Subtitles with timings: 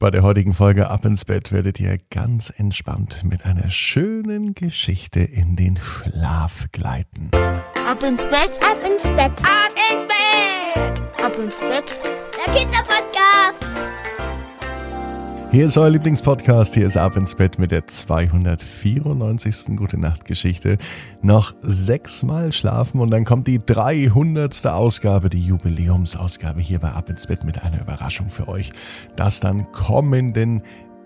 [0.00, 5.18] Bei der heutigen Folge Ab ins Bett werdet ihr ganz entspannt mit einer schönen Geschichte
[5.18, 7.32] in den Schlaf gleiten.
[7.32, 11.98] Ab ins Bett, Ab ins Bett, ab ins Bett, ab ins Bett.
[12.46, 13.77] der Kinderpodcast.
[15.50, 16.74] Hier ist euer Lieblingspodcast.
[16.74, 19.74] Hier ist Ab ins Bett mit der 294.
[19.76, 20.76] Gute Nacht Geschichte.
[21.22, 24.66] Noch sechsmal schlafen und dann kommt die 300.
[24.66, 28.72] Ausgabe, die Jubiläumsausgabe hier bei Ab ins Bett mit einer Überraschung für euch.
[29.16, 30.60] Das dann kommenden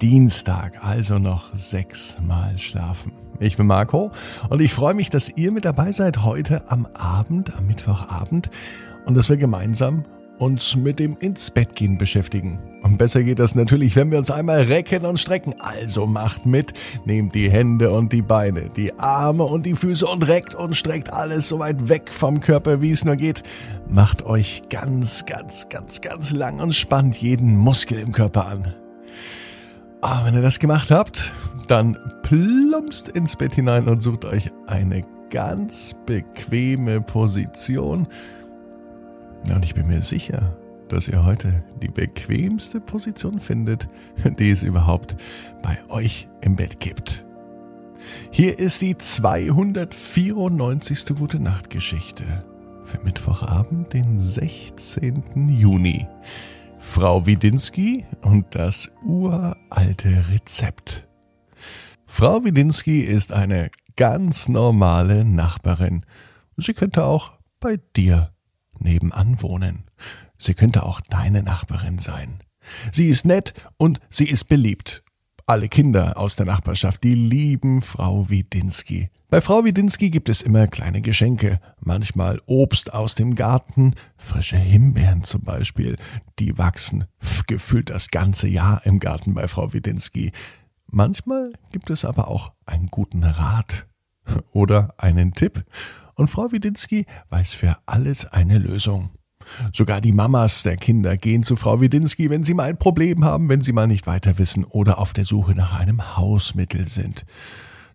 [0.00, 3.10] Dienstag, also noch sechsmal schlafen.
[3.40, 4.12] Ich bin Marco
[4.50, 8.50] und ich freue mich, dass ihr mit dabei seid heute am Abend, am Mittwochabend
[9.04, 10.04] und dass wir gemeinsam
[10.38, 12.58] uns mit dem ins Bett gehen beschäftigen.
[12.82, 15.54] Und besser geht das natürlich, wenn wir uns einmal recken und strecken.
[15.58, 16.72] Also macht mit,
[17.04, 21.12] nehmt die Hände und die Beine, die Arme und die Füße und reckt und streckt
[21.12, 23.42] alles so weit weg vom Körper, wie es nur geht.
[23.88, 28.74] Macht euch ganz, ganz, ganz, ganz lang und spannt jeden Muskel im Körper an.
[30.00, 31.32] Ah, wenn ihr das gemacht habt,
[31.66, 38.06] dann plumpst ins Bett hinein und sucht euch eine ganz bequeme Position.
[39.52, 40.56] Und ich bin mir sicher,
[40.88, 43.88] dass ihr heute die bequemste Position findet,
[44.38, 45.16] die es überhaupt
[45.62, 47.26] bei euch im Bett gibt.
[48.30, 51.16] Hier ist die 294.
[51.16, 52.24] Gute Nacht Geschichte
[52.84, 55.48] für Mittwochabend, den 16.
[55.48, 56.06] Juni.
[56.78, 61.08] Frau Widinski und das uralte Rezept.
[62.06, 66.06] Frau Widinski ist eine ganz normale Nachbarin.
[66.56, 68.30] Sie könnte auch bei dir
[68.80, 69.84] nebenan wohnen.
[70.38, 72.40] Sie könnte auch deine Nachbarin sein.
[72.92, 75.02] Sie ist nett und sie ist beliebt.
[75.46, 79.08] Alle Kinder aus der Nachbarschaft, die lieben Frau Widinski.
[79.30, 85.24] Bei Frau Widinski gibt es immer kleine Geschenke, manchmal Obst aus dem Garten, frische Himbeeren
[85.24, 85.96] zum Beispiel,
[86.38, 87.06] die wachsen
[87.46, 90.32] gefühlt das ganze Jahr im Garten bei Frau Widinski.
[90.86, 93.86] Manchmal gibt es aber auch einen guten Rat
[94.52, 95.64] oder einen Tipp.
[96.18, 99.10] Und Frau Widinski weiß für alles eine Lösung.
[99.72, 103.48] Sogar die Mamas der Kinder gehen zu Frau Widinski, wenn sie mal ein Problem haben,
[103.48, 107.24] wenn sie mal nicht weiter wissen oder auf der Suche nach einem Hausmittel sind.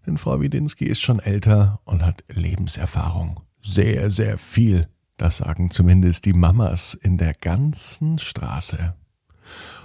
[0.08, 3.42] Denn Frau Widinski ist schon älter und hat Lebenserfahrung.
[3.62, 4.88] Sehr, sehr viel.
[5.18, 8.96] Das sagen zumindest die Mamas in der ganzen Straße.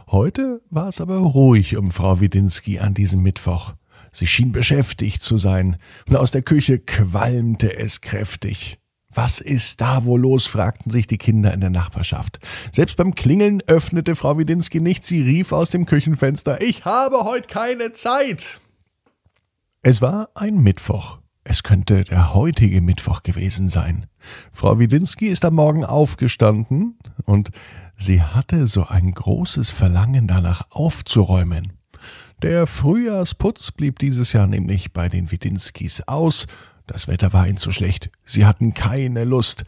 [0.06, 3.74] Heute war es aber ruhig um Frau Widinski an diesem Mittwoch.
[4.12, 5.76] Sie schien beschäftigt zu sein,
[6.08, 8.78] und aus der Küche qualmte es kräftig.
[9.10, 10.46] Was ist da wohl los?
[10.46, 12.38] fragten sich die Kinder in der Nachbarschaft.
[12.72, 17.48] Selbst beim Klingeln öffnete Frau Widinski nicht, sie rief aus dem Küchenfenster Ich habe heute
[17.48, 18.60] keine Zeit.
[19.82, 21.18] Es war ein Mittwoch.
[21.44, 24.06] Es könnte der heutige Mittwoch gewesen sein.
[24.52, 27.50] Frau Widinski ist am Morgen aufgestanden und
[27.96, 31.77] sie hatte so ein großes Verlangen danach aufzuräumen.
[32.42, 36.46] Der Frühjahrsputz blieb dieses Jahr nämlich bei den Widinskis aus.
[36.86, 38.10] Das Wetter war ihnen zu schlecht.
[38.24, 39.64] Sie hatten keine Lust.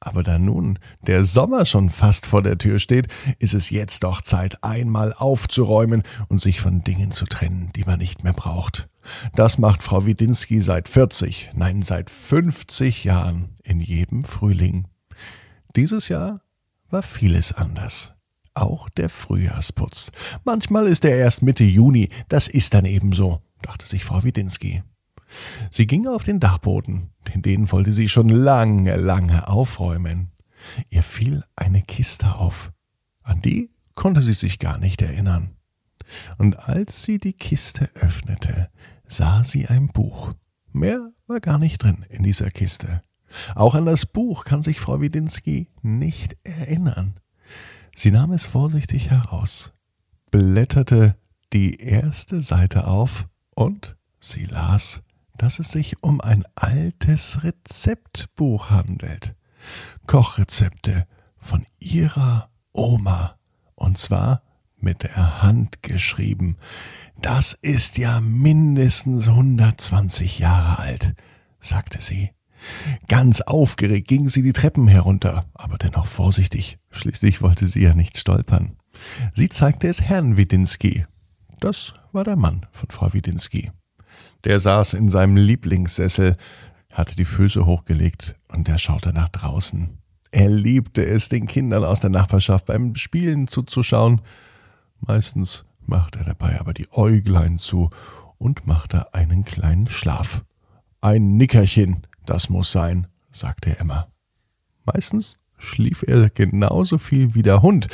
[0.00, 3.08] Aber da nun der Sommer schon fast vor der Tür steht,
[3.40, 7.98] ist es jetzt doch Zeit, einmal aufzuräumen und sich von Dingen zu trennen, die man
[7.98, 8.88] nicht mehr braucht.
[9.34, 14.88] Das macht Frau Widinski seit 40, nein, seit 50 Jahren in jedem Frühling.
[15.76, 16.40] Dieses Jahr
[16.88, 18.13] war vieles anders.
[18.54, 20.12] Auch der Frühjahrsputz.
[20.44, 24.82] Manchmal ist er erst Mitte Juni, das ist dann ebenso, dachte sich Frau Widinski.
[25.70, 30.30] Sie ging auf den Dachboden, denn den wollte sie schon lange, lange aufräumen.
[30.88, 32.72] Ihr fiel eine Kiste auf.
[33.22, 35.56] An die konnte sie sich gar nicht erinnern.
[36.38, 38.68] Und als sie die Kiste öffnete,
[39.06, 40.32] sah sie ein Buch.
[40.72, 43.02] Mehr war gar nicht drin in dieser Kiste.
[43.54, 47.14] Auch an das Buch kann sich Frau Widinski nicht erinnern.
[47.96, 49.72] Sie nahm es vorsichtig heraus,
[50.30, 51.16] blätterte
[51.52, 55.02] die erste Seite auf und sie las,
[55.38, 59.34] dass es sich um ein altes Rezeptbuch handelt.
[60.06, 61.06] Kochrezepte
[61.36, 63.38] von ihrer Oma.
[63.74, 64.42] Und zwar
[64.76, 66.56] mit der Hand geschrieben.
[67.20, 71.14] Das ist ja mindestens 120 Jahre alt,
[71.60, 72.30] sagte sie.
[73.08, 76.78] Ganz aufgeregt ging sie die Treppen herunter, aber dennoch vorsichtig.
[76.90, 78.76] Schließlich wollte sie ja nicht stolpern.
[79.34, 81.06] Sie zeigte es Herrn Widinski.
[81.60, 83.70] Das war der Mann von Frau Widinski.
[84.44, 86.36] Der saß in seinem Lieblingssessel,
[86.92, 89.98] hatte die Füße hochgelegt und er schaute nach draußen.
[90.30, 94.20] Er liebte es, den Kindern aus der Nachbarschaft beim Spielen zuzuschauen.
[95.00, 97.90] Meistens machte er dabei aber die Äuglein zu
[98.38, 100.44] und machte einen kleinen Schlaf.
[101.00, 104.08] Ein Nickerchen, das muss sein, sagte er immer.
[104.84, 107.88] Meistens schlief er genauso viel wie der Hund.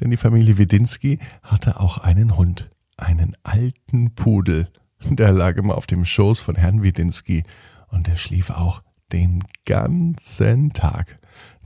[0.00, 4.68] Denn die Familie Widinski hatte auch einen Hund, einen alten Pudel.
[5.04, 7.44] Der lag immer auf dem Schoß von Herrn Widinski
[7.88, 8.82] und der schlief auch
[9.12, 11.18] den ganzen Tag.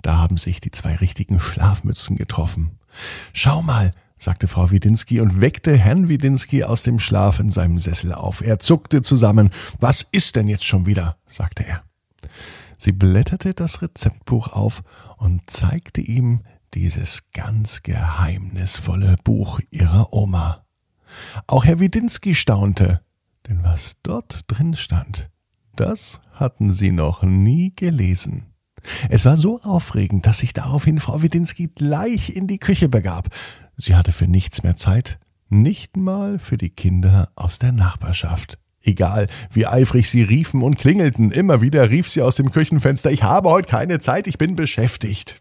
[0.02, 2.78] Da haben sich die zwei richtigen Schlafmützen getroffen.
[3.32, 8.12] Schau mal, sagte Frau Widinski und weckte Herrn Widinski aus dem Schlaf in seinem Sessel
[8.12, 8.40] auf.
[8.40, 9.50] Er zuckte zusammen.
[9.80, 11.16] Was ist denn jetzt schon wieder?
[11.28, 11.87] sagte er.
[12.78, 14.82] Sie blätterte das Rezeptbuch auf
[15.16, 16.42] und zeigte ihm
[16.74, 20.64] dieses ganz geheimnisvolle Buch ihrer Oma.
[21.46, 23.00] Auch Herr Widinski staunte,
[23.48, 25.30] denn was dort drin stand,
[25.74, 28.54] das hatten sie noch nie gelesen.
[29.08, 33.28] Es war so aufregend, dass sich daraufhin Frau Widinski gleich in die Küche begab.
[33.76, 38.58] Sie hatte für nichts mehr Zeit, nicht mal für die Kinder aus der Nachbarschaft.
[38.82, 43.22] Egal, wie eifrig sie riefen und klingelten, immer wieder rief sie aus dem Küchenfenster, ich
[43.22, 45.38] habe heute keine Zeit, ich bin beschäftigt.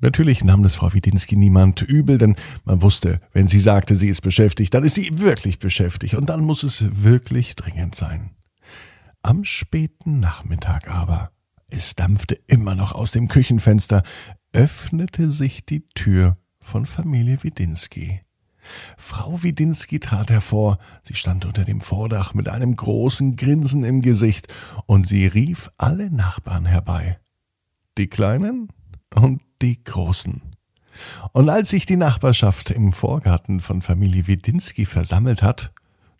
[0.00, 4.20] Natürlich nahm das Frau Widinski niemand übel, denn man wusste, wenn sie sagte, sie ist
[4.20, 8.30] beschäftigt, dann ist sie wirklich beschäftigt und dann muss es wirklich dringend sein.
[9.22, 11.30] Am späten Nachmittag aber,
[11.68, 14.02] es dampfte immer noch aus dem Küchenfenster,
[14.52, 18.20] öffnete sich die Tür von Familie Widinski.
[18.96, 24.48] Frau Widinski trat hervor, sie stand unter dem Vordach mit einem großen Grinsen im Gesicht,
[24.86, 27.18] und sie rief alle Nachbarn herbei.
[27.98, 28.68] Die Kleinen
[29.14, 30.42] und die Großen.
[31.32, 35.72] Und als sich die Nachbarschaft im Vorgarten von Familie Widinski versammelt hat,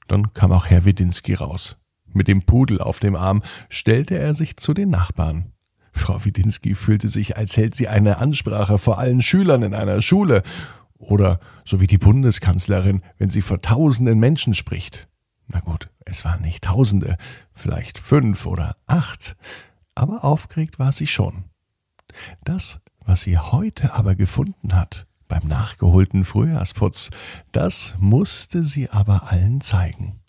[0.08, 1.76] dann kam auch Herr Widinski raus.
[2.12, 5.52] Mit dem Pudel auf dem Arm stellte er sich zu den Nachbarn.
[5.92, 10.42] Frau Widinski fühlte sich, als hält sie eine Ansprache vor allen Schülern in einer Schule
[11.04, 15.08] oder so wie die Bundeskanzlerin, wenn sie vor tausenden Menschen spricht.
[15.46, 17.16] Na gut, es waren nicht Tausende,
[17.52, 19.36] vielleicht fünf oder acht,
[19.94, 21.44] aber aufgeregt war sie schon.
[22.44, 27.10] Das, was sie heute aber gefunden hat, beim nachgeholten Frühjahrsputz,
[27.52, 30.20] das musste sie aber allen zeigen.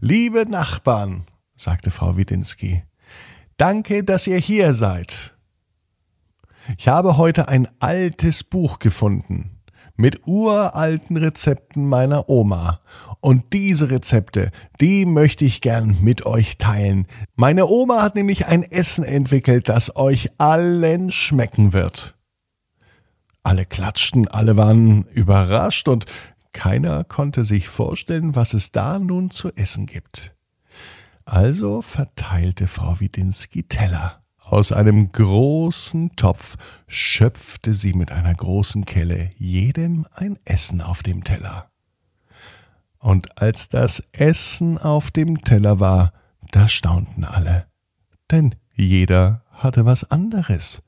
[0.00, 2.84] Liebe Nachbarn, sagte Frau Widinski,
[3.56, 5.36] danke, dass ihr hier seid.
[6.76, 9.57] Ich habe heute ein altes Buch gefunden
[9.98, 12.80] mit uralten Rezepten meiner Oma.
[13.20, 14.50] Und diese Rezepte,
[14.80, 17.06] die möchte ich gern mit euch teilen.
[17.34, 22.16] Meine Oma hat nämlich ein Essen entwickelt, das euch allen schmecken wird.
[23.42, 26.06] Alle klatschten, alle waren überrascht und
[26.52, 30.34] keiner konnte sich vorstellen, was es da nun zu essen gibt.
[31.24, 34.22] Also verteilte Frau Widinski Teller.
[34.50, 36.56] Aus einem großen Topf
[36.86, 41.70] schöpfte sie mit einer großen Kelle jedem ein Essen auf dem Teller.
[42.98, 46.14] Und als das Essen auf dem Teller war,
[46.50, 47.66] da staunten alle,
[48.30, 50.82] denn jeder hatte was anderes.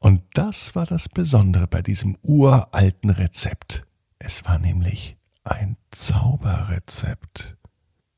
[0.00, 3.86] Und das war das Besondere bei diesem uralten Rezept.
[4.18, 7.56] Es war nämlich ein Zauberrezept.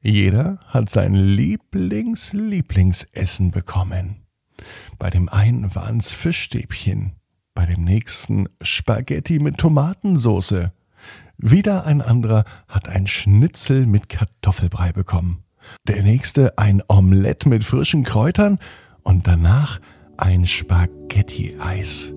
[0.01, 4.25] Jeder hat sein Lieblings-Lieblingsessen bekommen.
[4.99, 7.13] Bei dem einen waren's Fischstäbchen,
[7.55, 10.73] bei dem nächsten Spaghetti mit Tomatensoße.
[11.37, 15.45] Wieder ein anderer hat ein Schnitzel mit Kartoffelbrei bekommen.
[15.87, 18.59] Der nächste ein Omelett mit frischen Kräutern
[19.03, 19.81] und danach
[20.17, 22.15] ein Spaghetti-Eis.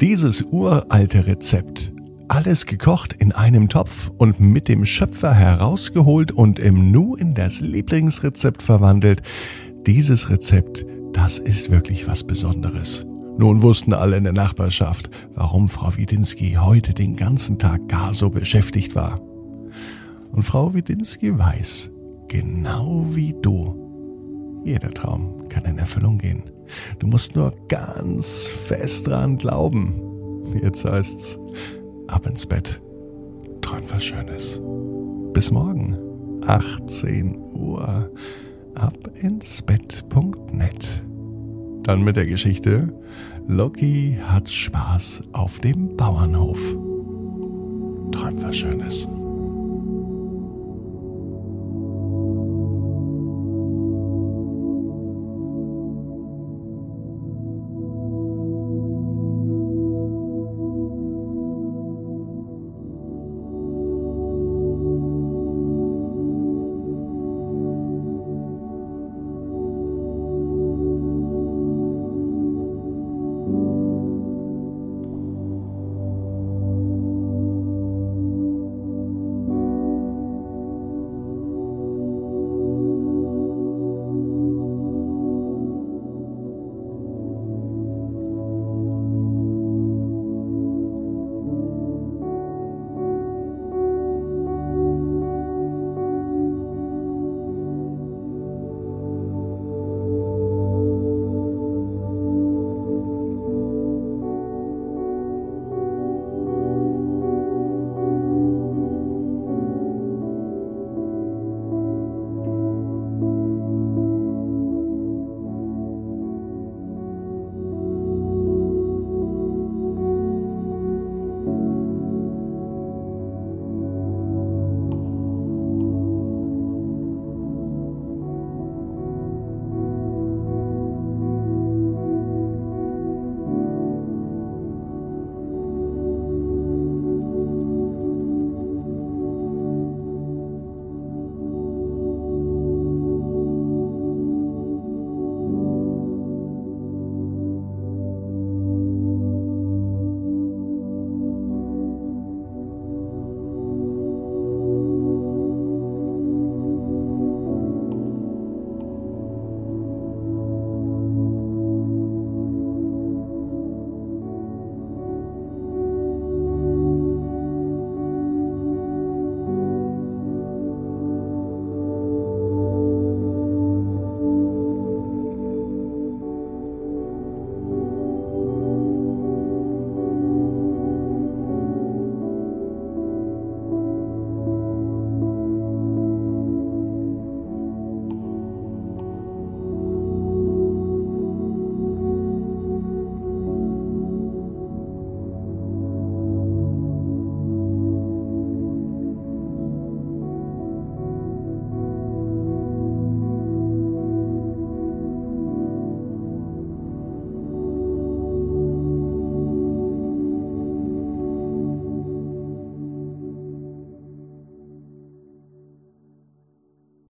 [0.00, 1.92] Dieses uralte Rezept,
[2.28, 7.60] alles gekocht in einem Topf und mit dem Schöpfer herausgeholt und im Nu in das
[7.60, 9.22] Lieblingsrezept verwandelt,
[9.86, 13.06] dieses Rezept das ist wirklich was Besonderes.
[13.38, 18.30] Nun wussten alle in der Nachbarschaft, warum Frau Widinski heute den ganzen Tag gar so
[18.30, 19.20] beschäftigt war.
[20.32, 21.90] Und Frau Widinski weiß,
[22.28, 26.44] genau wie du, jeder Traum kann in Erfüllung gehen.
[26.98, 29.94] Du musst nur ganz fest dran glauben.
[30.62, 31.38] Jetzt heißt's,
[32.08, 32.80] ab ins Bett.
[33.60, 34.60] Träum was Schönes.
[35.32, 35.98] Bis morgen,
[36.46, 38.10] 18 Uhr
[38.74, 41.02] abinsbett.net.
[41.82, 42.92] Dann mit der Geschichte
[43.48, 46.60] Loki hat Spaß auf dem Bauernhof.
[48.12, 49.08] Träumt was Schönes.